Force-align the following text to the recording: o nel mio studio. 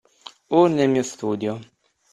o 0.57 0.61
nel 0.77 0.89
mio 0.95 1.03
studio. 1.13 1.51